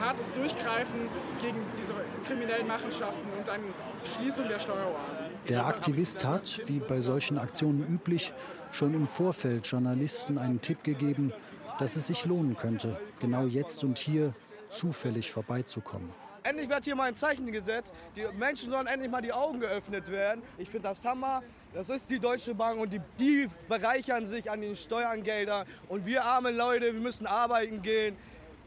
[0.00, 1.08] hartes Durchgreifen
[1.42, 1.92] gegen diese
[2.26, 3.64] kriminellen Machenschaften und eine
[4.04, 5.24] Schließung der Steueroasen.
[5.48, 8.32] Der Aktivist hat, wie bei solchen Aktionen üblich,
[8.70, 11.32] schon im Vorfeld Journalisten einen Tipp gegeben,
[11.78, 14.34] dass es sich lohnen könnte, genau jetzt und hier
[14.68, 16.23] zufällig vorbeizukommen.
[16.44, 17.94] Endlich wird hier mal ein Zeichen gesetzt.
[18.14, 20.42] Die Menschen sollen endlich mal die Augen geöffnet werden.
[20.58, 21.42] Ich finde das Hammer.
[21.72, 25.66] Das ist die Deutsche Bank und die, die bereichern sich an den Steuergeldern.
[25.88, 28.14] Und wir arme Leute, wir müssen arbeiten gehen.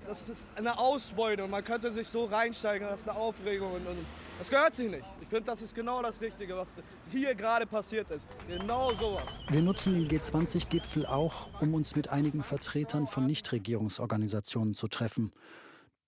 [0.07, 1.51] Das ist eine Ausbeutung.
[1.51, 2.87] Man könnte sich so reinsteigen.
[2.87, 3.71] Das ist eine Aufregung.
[3.71, 3.97] Und, und
[4.39, 5.05] das gehört sich nicht.
[5.21, 6.69] Ich finde, das ist genau das Richtige, was
[7.11, 8.27] hier gerade passiert ist.
[8.47, 9.21] Genau sowas.
[9.49, 15.29] Wir nutzen den G20-Gipfel auch, um uns mit einigen Vertretern von Nichtregierungsorganisationen zu treffen.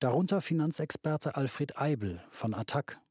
[0.02, 3.02] Darunter Finanzexperte Alfred Eibel von Attac.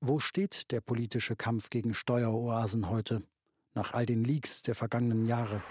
[0.00, 3.20] Wo steht der politische Kampf gegen Steueroasen heute,
[3.74, 5.62] nach all den Leaks der vergangenen Jahre?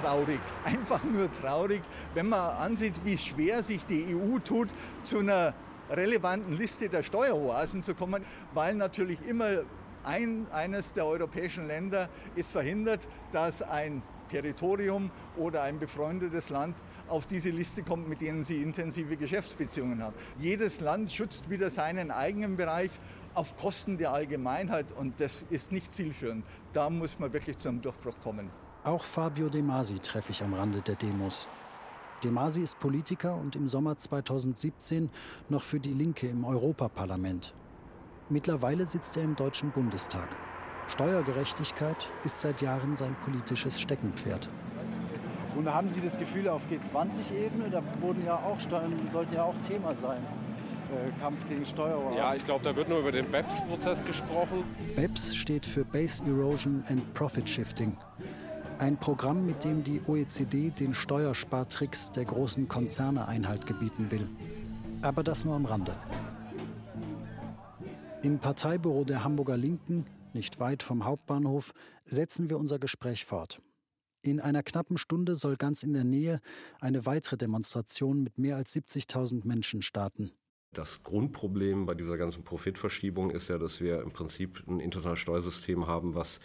[0.00, 1.82] Traurig, einfach nur traurig,
[2.14, 4.70] wenn man ansieht, wie schwer sich die EU tut,
[5.02, 5.52] zu einer
[5.90, 9.64] relevanten Liste der Steueroasen zu kommen, weil natürlich immer
[10.02, 16.74] ein, eines der europäischen Länder ist verhindert, dass ein Territorium oder ein befreundetes Land
[17.08, 20.14] auf diese Liste kommt, mit denen sie intensive Geschäftsbeziehungen haben.
[20.38, 22.90] Jedes Land schützt wieder seinen eigenen Bereich
[23.34, 26.44] auf Kosten der Allgemeinheit und das ist nicht zielführend.
[26.72, 28.50] Da muss man wirklich zum Durchbruch kommen.
[28.84, 31.48] Auch Fabio De Masi treffe ich am Rande der Demos.
[32.22, 35.10] De Masi ist Politiker und im Sommer 2017
[35.48, 37.54] noch für die Linke im Europaparlament.
[38.30, 40.28] Mittlerweile sitzt er im Deutschen Bundestag.
[40.88, 44.48] Steuergerechtigkeit ist seit Jahren sein politisches Steckenpferd.
[45.56, 49.54] Und haben Sie das Gefühl, auf G20-Ebene, da wurden ja auch Steuern, sollten ja auch
[49.68, 50.20] Thema sein.
[50.92, 52.16] Äh, Kampf gegen Steueroasen.
[52.16, 54.64] Ja, ich glaube, da wird nur über den BEPS-Prozess gesprochen.
[54.96, 57.96] BEPS steht für Base Erosion and Profit Shifting.
[58.78, 64.28] Ein Programm, mit dem die OECD den Steuerspartricks der großen Konzerne Einhalt gebieten will.
[65.00, 65.94] Aber das nur am Rande.
[68.22, 71.72] Im Parteibüro der Hamburger Linken, nicht weit vom Hauptbahnhof,
[72.04, 73.60] setzen wir unser Gespräch fort.
[74.24, 76.40] In einer knappen Stunde soll ganz in der Nähe
[76.80, 80.32] eine weitere Demonstration mit mehr als 70.000 Menschen starten.
[80.72, 85.86] Das Grundproblem bei dieser ganzen Profitverschiebung ist ja, dass wir im Prinzip ein internationales Steuersystem
[85.86, 86.40] haben, was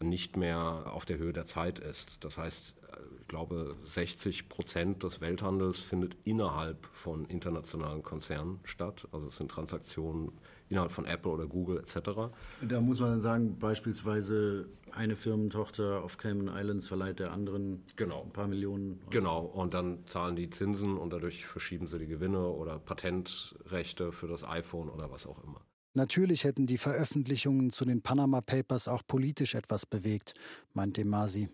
[0.00, 2.24] nicht mehr auf der Höhe der Zeit ist.
[2.24, 2.74] Das heißt,
[3.20, 9.08] ich glaube, 60 Prozent des Welthandels findet innerhalb von internationalen Konzernen statt.
[9.12, 10.32] Also es sind Transaktionen
[10.68, 12.32] innerhalb von Apple oder Google etc.
[12.62, 18.22] Da muss man sagen, beispielsweise eine Firmentochter auf Cayman Islands verleiht der anderen genau.
[18.22, 19.00] ein paar Millionen.
[19.10, 24.28] Genau, und dann zahlen die Zinsen und dadurch verschieben sie die Gewinne oder Patentrechte für
[24.28, 25.60] das iPhone oder was auch immer.
[25.94, 30.32] Natürlich hätten die Veröffentlichungen zu den Panama Papers auch politisch etwas bewegt,
[30.72, 31.48] meint Demasi.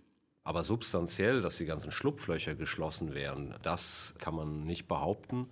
[0.49, 5.51] Aber substanziell, dass die ganzen Schlupflöcher geschlossen wären, das kann man nicht behaupten.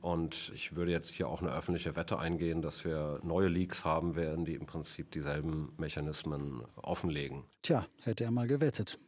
[0.00, 4.16] Und ich würde jetzt hier auch eine öffentliche Wette eingehen, dass wir neue Leaks haben
[4.16, 7.44] werden, die im Prinzip dieselben Mechanismen offenlegen.
[7.60, 8.98] Tja, hätte er mal gewettet.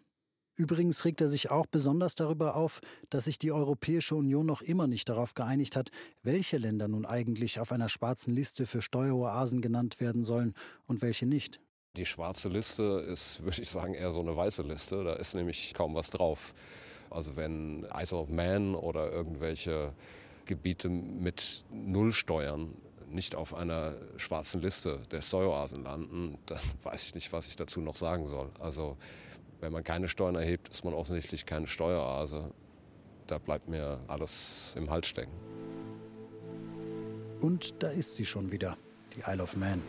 [0.55, 4.87] Übrigens regt er sich auch besonders darüber auf, dass sich die Europäische Union noch immer
[4.87, 5.93] nicht darauf geeinigt hat,
[6.25, 10.53] welche Länder nun eigentlich auf einer schwarzen Liste für Steueroasen genannt werden sollen
[10.87, 11.59] und welche nicht.
[11.97, 15.05] Die schwarze Liste ist, würde ich sagen, eher so eine weiße Liste.
[15.05, 16.55] Da ist nämlich kaum was drauf.
[17.11, 19.93] Also wenn Isle of Man oder irgendwelche
[20.45, 22.75] Gebiete mit Nullsteuern
[23.09, 27.81] nicht auf einer schwarzen Liste der Steueroasen landen, dann weiß ich nicht, was ich dazu
[27.81, 28.51] noch sagen soll.
[28.61, 28.97] Also
[29.61, 32.51] wenn man keine Steuern erhebt, ist man offensichtlich keine Steueroase.
[33.27, 35.33] Da bleibt mir alles im Hals stecken.
[37.41, 38.77] Und da ist sie schon wieder,
[39.15, 39.83] die Isle of Man.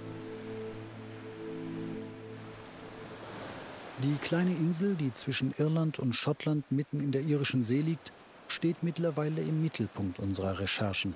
[4.04, 8.12] Die kleine Insel, die zwischen Irland und Schottland mitten in der irischen See liegt,
[8.48, 11.16] steht mittlerweile im Mittelpunkt unserer Recherchen.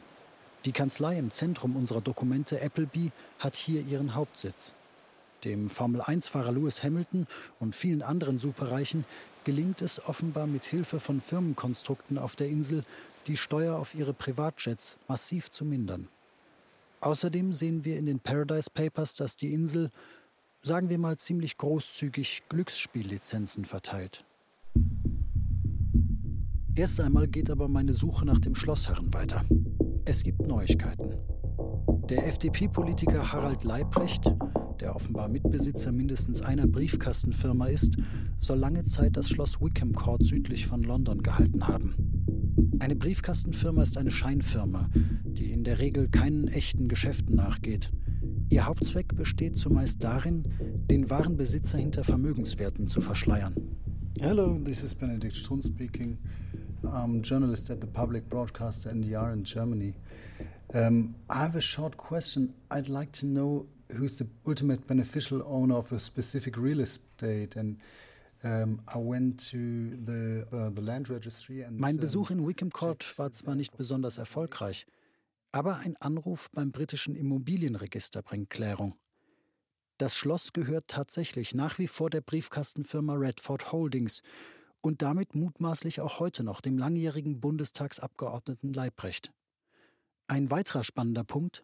[0.66, 4.74] Die Kanzlei im Zentrum unserer Dokumente Appleby hat hier ihren Hauptsitz.
[5.44, 7.28] Dem Formel-1-Fahrer Lewis Hamilton
[7.60, 9.06] und vielen anderen Superreichen
[9.44, 12.84] gelingt es offenbar mit Hilfe von Firmenkonstrukten auf der Insel,
[13.28, 16.08] die Steuer auf ihre Privatjets massiv zu mindern.
[17.00, 19.92] Außerdem sehen wir in den Paradise Papers, dass die Insel,
[20.64, 24.24] sagen wir mal ziemlich großzügig, Glücksspiellizenzen verteilt.
[26.76, 29.44] Erst einmal geht aber meine Suche nach dem Schlossherren weiter.
[30.06, 31.18] Es gibt Neuigkeiten.
[32.10, 34.34] Der FDP-Politiker Harald Leibrecht,
[34.80, 37.98] der offenbar Mitbesitzer mindestens einer Briefkastenfirma ist,
[38.38, 41.96] soll lange Zeit das Schloss Wickham Court südlich von London gehalten haben.
[42.80, 44.90] Eine Briefkastenfirma ist eine Scheinfirma,
[45.26, 47.92] die in der Regel keinen echten Geschäften nachgeht.
[48.52, 50.44] Ihr Hauptzweck besteht zumeist darin,
[50.90, 53.56] den wahren Besitzer hinter Vermögenswerten zu verschleiern.
[54.20, 56.18] Hello, this is Benedikt Strun speaking.
[56.84, 59.94] I'm a journalist at the public broadcaster NDR in Germany.
[60.74, 62.54] Um, I have a short question.
[62.70, 67.78] I'd like to know who's the ultimate beneficial owner of a specific real estate and
[68.44, 73.18] um, I went to the, uh, the land registry and Mein Besuch in Wickham Court
[73.18, 74.86] war zwar nicht besonders erfolgreich,
[75.52, 78.96] aber ein Anruf beim britischen Immobilienregister bringt Klärung.
[79.98, 84.24] Das Schloss gehört tatsächlich nach wie vor der Briefkastenfirma Redford Holdings
[84.82, 89.32] und damit mutmaßlich auch heute noch dem langjährigen Bundestagsabgeordneten Leibrecht.
[90.28, 91.64] Ein weiterer spannender Punkt.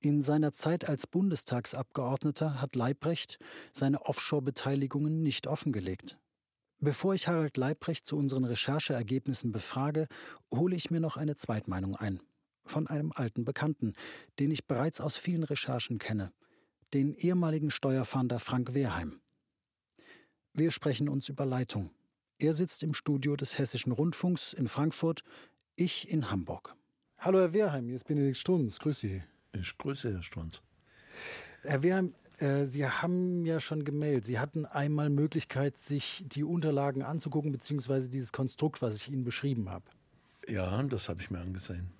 [0.00, 3.38] In seiner Zeit als Bundestagsabgeordneter hat Leibrecht
[3.72, 6.18] seine Offshore-Beteiligungen nicht offengelegt.
[6.80, 10.08] Bevor ich Harald Leibrecht zu unseren Rechercheergebnissen befrage,
[10.52, 12.20] hole ich mir noch eine Zweitmeinung ein.
[12.64, 13.94] Von einem alten Bekannten,
[14.38, 16.32] den ich bereits aus vielen Recherchen kenne,
[16.94, 19.20] den ehemaligen Steuerfahnder Frank Wehrheim.
[20.54, 21.90] Wir sprechen uns über Leitung.
[22.38, 25.22] Er sitzt im Studio des Hessischen Rundfunks in Frankfurt,
[25.76, 26.76] ich in Hamburg.
[27.18, 28.78] Hallo Herr Wehrheim, hier ist Benedikt Strunz.
[28.78, 29.22] Grüß Sie.
[29.52, 30.60] Ich grüße Herr Strunz.
[31.62, 34.26] Herr Wehrheim, äh, Sie haben ja schon gemeldet.
[34.26, 39.70] Sie hatten einmal Möglichkeit, sich die Unterlagen anzugucken, beziehungsweise dieses Konstrukt, was ich Ihnen beschrieben
[39.70, 39.84] habe.
[40.48, 41.92] Ja, das habe ich mir angesehen.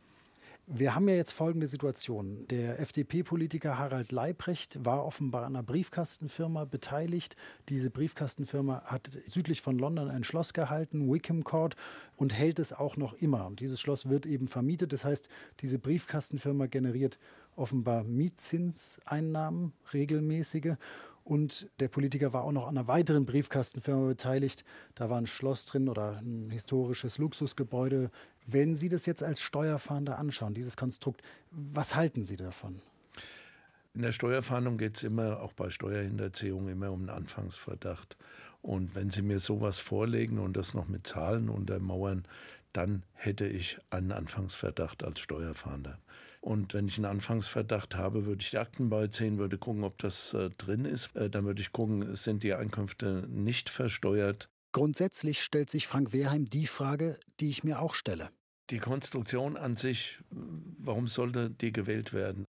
[0.68, 2.46] Wir haben ja jetzt folgende Situation.
[2.46, 7.34] Der FDP-Politiker Harald Leibrecht war offenbar an einer Briefkastenfirma beteiligt.
[7.68, 11.74] Diese Briefkastenfirma hat südlich von London ein Schloss gehalten, Wickham Court,
[12.16, 13.46] und hält es auch noch immer.
[13.46, 14.92] Und dieses Schloss wird eben vermietet.
[14.92, 15.28] Das heißt,
[15.60, 17.18] diese Briefkastenfirma generiert
[17.56, 20.76] offenbar Mietzinseinnahmen, regelmäßige.
[21.24, 24.64] Und der Politiker war auch noch an einer weiteren Briefkastenfirma beteiligt.
[24.94, 28.10] Da war ein Schloss drin oder ein historisches Luxusgebäude.
[28.46, 32.80] Wenn Sie das jetzt als Steuerfahnder anschauen, dieses Konstrukt, was halten Sie davon?
[33.94, 38.16] In der Steuerfahndung geht es immer, auch bei Steuerhinterziehung, immer um einen Anfangsverdacht.
[38.62, 42.24] Und wenn Sie mir sowas vorlegen und das noch mit Zahlen untermauern,
[42.72, 45.98] dann hätte ich einen Anfangsverdacht als Steuerfahnder.
[46.40, 50.34] Und wenn ich einen Anfangsverdacht habe, würde ich die Akten beiziehen, würde gucken, ob das
[50.34, 51.14] äh, drin ist.
[51.14, 54.48] Äh, dann würde ich gucken, sind die Einkünfte nicht versteuert.
[54.72, 58.30] Grundsätzlich stellt sich Frank Wehrheim die Frage, die ich mir auch stelle.
[58.70, 62.46] Die Konstruktion an sich, warum sollte die gewählt werden?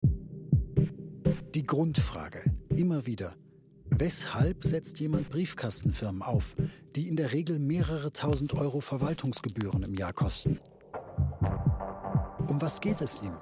[1.53, 3.36] Die Grundfrage, immer wieder.
[3.86, 6.55] Weshalb setzt jemand Briefkastenfirmen auf,
[6.95, 10.59] die in der Regel mehrere tausend Euro Verwaltungsgebühren im Jahr kosten?
[12.47, 13.38] Um was geht es ihm?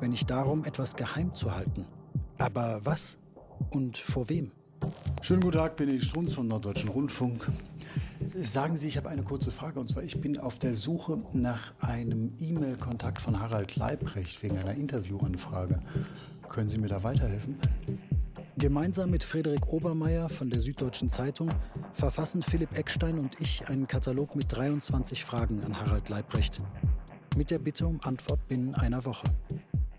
[0.00, 1.86] wenn nicht darum, etwas geheim zu halten.
[2.38, 3.18] Aber was
[3.70, 4.52] und vor wem?
[5.22, 7.48] Schönen guten Tag, Benedikt Strunz vom Norddeutschen Rundfunk.
[8.34, 11.74] Sagen Sie, ich habe eine kurze Frage und zwar, ich bin auf der Suche nach
[11.80, 15.80] einem E-Mail-Kontakt von Harald Leibrecht wegen einer Interviewanfrage.
[16.48, 17.56] Können Sie mir da weiterhelfen?
[18.58, 21.50] Gemeinsam mit Frederik Obermeier von der Süddeutschen Zeitung
[21.92, 26.60] verfassen Philipp Eckstein und ich einen Katalog mit 23 Fragen an Harald Leibrecht.
[27.36, 29.26] Mit der Bitte um Antwort binnen einer Woche.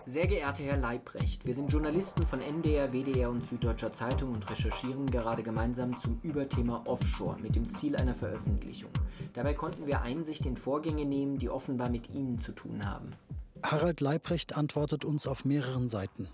[0.10, 5.12] Sehr geehrter Herr Leibrecht, wir sind Journalisten von NDR, WDR und Süddeutscher Zeitung und recherchieren
[5.12, 8.89] gerade gemeinsam zum Überthema Offshore mit dem Ziel einer Veröffentlichung.
[9.34, 13.12] Dabei konnten wir Einsicht in Vorgänge nehmen, die offenbar mit Ihnen zu tun haben.
[13.62, 16.30] Harald Leibrecht antwortet uns auf mehreren Seiten.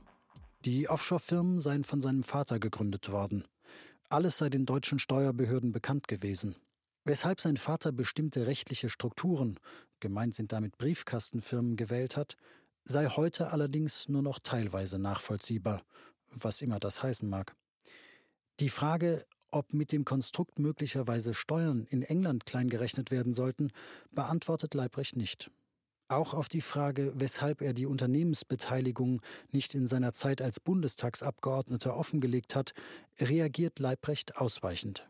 [0.65, 3.43] Die Offshore-Firmen seien von seinem Vater gegründet worden.
[4.07, 6.55] Alles sei den deutschen Steuerbehörden bekannt gewesen.
[7.05, 9.59] Weshalb sein Vater bestimmte rechtliche Strukturen,
[9.99, 12.37] gemeint sind damit Briefkastenfirmen, gewählt hat,
[12.85, 15.83] sei heute allerdings nur noch teilweise nachvollziehbar,
[16.29, 17.55] was immer das heißen mag.
[18.59, 23.71] Die Frage, ob mit dem Konstrukt möglicherweise Steuern in England kleingerechnet werden sollten,
[24.11, 25.51] beantwortet Leibrecht nicht.
[26.09, 32.55] Auch auf die Frage, weshalb er die Unternehmensbeteiligung nicht in seiner Zeit als Bundestagsabgeordneter offengelegt
[32.55, 32.73] hat,
[33.19, 35.07] reagiert Leibrecht ausweichend.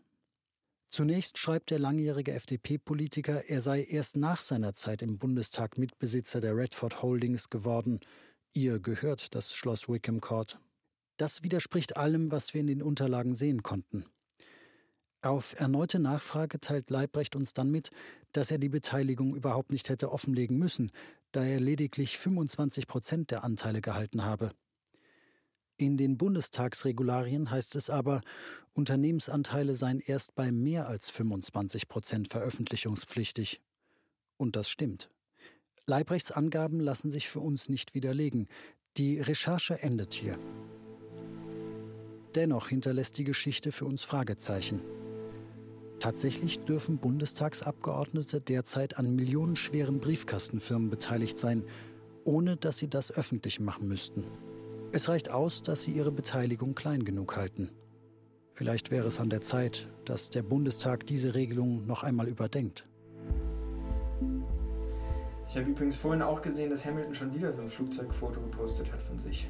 [0.94, 6.56] Zunächst schreibt der langjährige FDP-Politiker, er sei erst nach seiner Zeit im Bundestag Mitbesitzer der
[6.56, 8.00] Redford Holdings geworden.
[8.54, 10.60] Ihr gehört das Schloss Wickham Court.
[11.18, 14.06] Das widerspricht allem, was wir in den Unterlagen sehen konnten.
[15.24, 17.90] Auf erneute Nachfrage teilt Leibrecht uns dann mit,
[18.32, 20.92] dass er die Beteiligung überhaupt nicht hätte offenlegen müssen,
[21.32, 24.52] da er lediglich 25 Prozent der Anteile gehalten habe.
[25.78, 28.22] In den Bundestagsregularien heißt es aber,
[28.74, 33.62] Unternehmensanteile seien erst bei mehr als 25 Prozent veröffentlichungspflichtig.
[34.38, 35.10] Und das stimmt.
[35.86, 38.48] Leibrechts Angaben lassen sich für uns nicht widerlegen.
[38.98, 40.38] Die Recherche endet hier.
[42.36, 44.82] Dennoch hinterlässt die Geschichte für uns Fragezeichen.
[46.00, 51.64] Tatsächlich dürfen Bundestagsabgeordnete derzeit an millionenschweren Briefkastenfirmen beteiligt sein,
[52.24, 54.24] ohne dass sie das öffentlich machen müssten.
[54.96, 57.72] Es reicht aus, dass sie ihre Beteiligung klein genug halten.
[58.54, 62.88] Vielleicht wäre es an der Zeit, dass der Bundestag diese Regelung noch einmal überdenkt.
[65.50, 69.02] Ich habe übrigens vorhin auch gesehen, dass Hamilton schon wieder so ein Flugzeugfoto gepostet hat
[69.02, 69.50] von sich.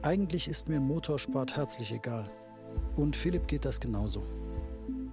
[0.00, 2.30] Eigentlich ist mir Motorsport herzlich egal.
[2.96, 4.22] Und Philipp geht das genauso.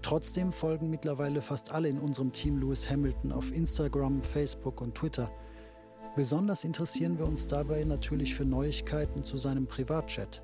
[0.01, 5.29] Trotzdem folgen mittlerweile fast alle in unserem Team Lewis Hamilton auf Instagram, Facebook und Twitter–
[6.17, 10.41] Besonders interessieren wir uns dabei natürlich für Neuigkeiten zu seinem Privatjet.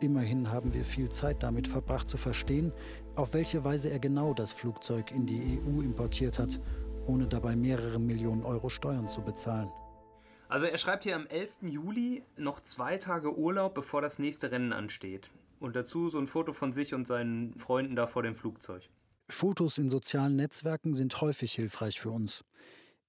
[0.00, 2.72] Immerhin haben wir viel Zeit damit verbracht zu verstehen,
[3.14, 6.58] auf welche Weise er genau das Flugzeug in die EU importiert hat,
[7.04, 9.68] ohne dabei mehrere Millionen Euro Steuern zu bezahlen.
[10.48, 11.58] Also er schreibt hier am 11.
[11.60, 15.30] Juli noch zwei Tage Urlaub, bevor das nächste Rennen ansteht.
[15.58, 18.88] Und dazu so ein Foto von sich und seinen Freunden da vor dem Flugzeug.
[19.28, 22.44] Fotos in sozialen Netzwerken sind häufig hilfreich für uns.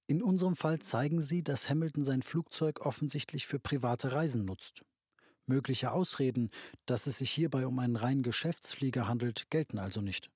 [0.06, 4.84] In unserem Fall zeigen sie, dass Hamilton sein Flugzeug offensichtlich für private Reisen nutzt.
[5.46, 6.50] Mögliche Ausreden,
[6.86, 10.30] dass es sich hierbei um einen reinen Geschäftsflieger handelt, gelten also nicht.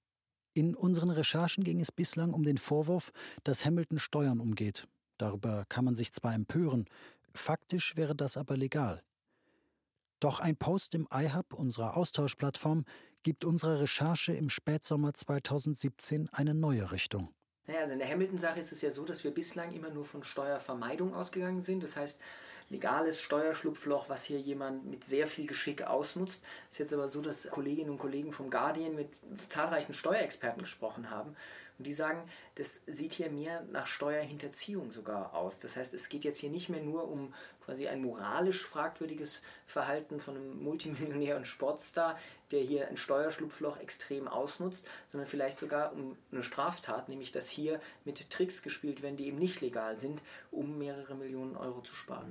[0.54, 3.12] In unseren Recherchen ging es bislang um den Vorwurf,
[3.44, 4.88] dass Hamilton Steuern umgeht.
[5.18, 6.86] Darüber kann man sich zwar empören,
[7.34, 9.02] faktisch wäre das aber legal.
[10.20, 12.84] Doch ein Post im iHub, unserer Austauschplattform,
[13.22, 17.28] gibt unserer Recherche im Spätsommer 2017 eine neue Richtung.
[17.66, 20.22] Naja, also in der Hamilton-Sache ist es ja so, dass wir bislang immer nur von
[20.22, 21.82] Steuervermeidung ausgegangen sind.
[21.82, 22.20] Das heißt,
[22.68, 26.42] legales Steuerschlupfloch, was hier jemand mit sehr viel Geschick ausnutzt.
[26.68, 29.10] Es ist jetzt aber so, dass Kolleginnen und Kollegen vom Guardian mit
[29.48, 31.36] zahlreichen Steuerexperten gesprochen haben
[31.78, 32.22] und die sagen,
[32.54, 35.58] das sieht hier mehr nach Steuerhinterziehung sogar aus.
[35.58, 40.20] Das heißt, es geht jetzt hier nicht mehr nur um quasi ein moralisch fragwürdiges Verhalten
[40.20, 42.18] von einem Multimillionär und Sportstar,
[42.50, 47.80] der hier ein Steuerschlupfloch extrem ausnutzt, sondern vielleicht sogar um eine Straftat, nämlich dass hier
[48.04, 52.30] mit Tricks gespielt werden, die eben nicht legal sind, um mehrere Millionen Euro zu sparen.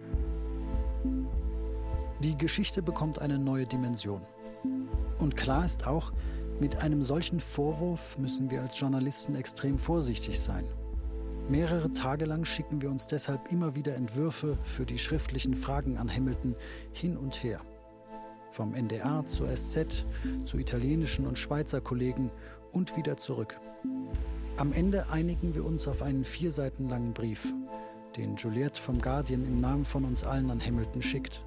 [2.22, 4.26] Die Geschichte bekommt eine neue Dimension.
[5.20, 6.12] Und klar ist auch,
[6.60, 10.66] mit einem solchen Vorwurf müssen wir als Journalisten extrem vorsichtig sein.
[11.50, 16.10] Mehrere Tage lang schicken wir uns deshalb immer wieder Entwürfe für die schriftlichen Fragen an
[16.10, 16.56] Hamilton
[16.94, 17.62] hin und her.
[18.52, 20.06] Vom NDR zur SZ,
[20.46, 22.32] zu italienischen und Schweizer Kollegen
[22.72, 23.60] und wieder zurück.
[24.58, 27.54] Am Ende einigen wir uns auf einen vier Seiten langen Brief,
[28.16, 31.46] den Juliette vom Guardian im Namen von uns allen an Hamilton schickt.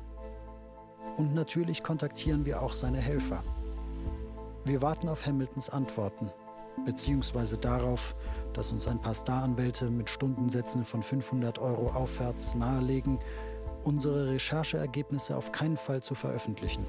[1.17, 3.43] Und natürlich kontaktieren wir auch seine Helfer.
[4.69, 6.31] Wir warten auf Hamiltons Antworten,
[6.85, 8.15] beziehungsweise darauf,
[8.53, 13.19] dass uns ein paar Staranwälte mit Stundensätzen von 500 Euro aufwärts nahelegen,
[13.85, 16.85] unsere Rechercheergebnisse auf keinen Fall zu veröffentlichen.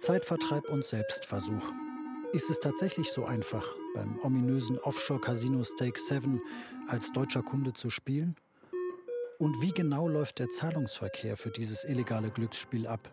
[0.00, 1.72] Zeitvertreib und Selbstversuch.
[2.32, 6.42] Ist es tatsächlich so einfach, beim ominösen Offshore-Casino Stake 7
[6.88, 8.34] als deutscher Kunde zu spielen?
[9.38, 13.08] Und wie genau läuft der Zahlungsverkehr für dieses illegale Glücksspiel ab?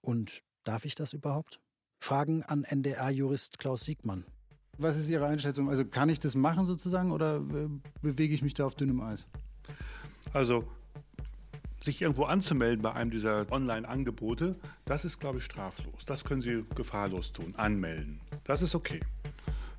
[0.00, 1.60] Und darf ich das überhaupt?
[2.00, 4.24] Fragen an NDR-Jurist Klaus Siegmann.
[4.76, 5.68] Was ist Ihre Einschätzung?
[5.68, 7.68] Also kann ich das machen sozusagen oder äh,
[8.00, 9.26] bewege ich mich da auf dünnem Eis?
[10.32, 10.64] Also
[11.82, 16.04] sich irgendwo anzumelden bei einem dieser Online-Angebote, das ist, glaube ich, straflos.
[16.06, 18.20] Das können Sie gefahrlos tun, anmelden.
[18.44, 19.00] Das ist okay.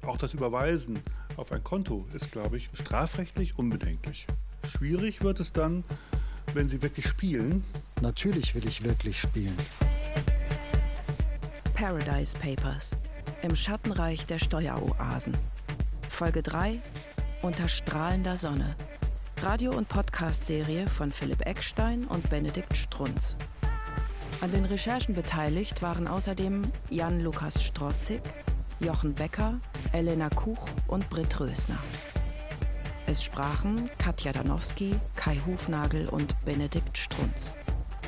[0.02, 1.00] Auch das Überweisen
[1.36, 4.28] auf ein Konto ist, glaube ich, strafrechtlich unbedenklich.
[4.68, 5.84] Schwierig wird es dann,
[6.54, 7.64] wenn Sie wirklich spielen.
[8.02, 9.56] Natürlich will ich wirklich spielen.
[11.80, 12.92] Paradise Papers.
[13.42, 15.38] Im Schattenreich der Steueroasen.
[16.10, 16.82] Folge 3.
[17.42, 18.76] Unter strahlender Sonne.
[19.42, 23.38] Radio- und Podcast-Serie von Philipp Eckstein und Benedikt Strunz.
[24.42, 28.24] An den Recherchen beteiligt waren außerdem Jan-Lukas Strotzig,
[28.82, 29.62] Jochen Becker,
[29.94, 31.80] Elena Kuch und Britt Rösner.
[33.08, 37.54] Es sprachen Katja Danowski, Kai Hufnagel und Benedikt Strunz.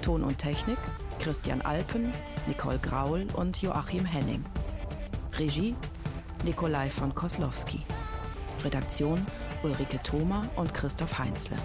[0.02, 0.78] Ton und Technik
[1.22, 2.12] Christian Alpen,
[2.48, 4.44] Nicole Graul und Joachim Henning.
[5.38, 5.76] Regie
[6.44, 7.82] Nikolai von Koslowski.
[8.64, 9.24] Redaktion
[9.62, 11.58] Ulrike Thoma und Christoph Heinzle.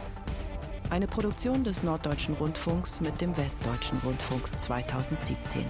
[0.90, 5.64] Eine Produktion des Norddeutschen Rundfunks mit dem Westdeutschen Rundfunk 2017.